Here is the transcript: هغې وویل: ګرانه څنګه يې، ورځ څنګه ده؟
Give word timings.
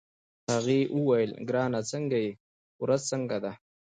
هغې 0.51 0.79
وویل: 0.97 1.31
ګرانه 1.47 1.79
څنګه 1.91 2.17
يې، 2.25 2.31
ورځ 2.81 3.01
څنګه 3.11 3.37
ده؟ 3.43 3.51